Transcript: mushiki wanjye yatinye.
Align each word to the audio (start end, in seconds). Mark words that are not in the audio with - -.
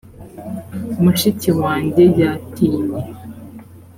mushiki 1.01 1.49
wanjye 1.61 2.03
yatinye. 2.21 3.01